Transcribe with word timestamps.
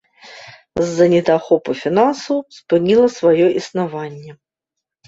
З-за 0.85 1.05
недахопу 1.13 1.71
фінансаў 1.83 2.43
спыніла 2.59 3.07
сваё 3.21 3.47
існаванне. 3.63 4.31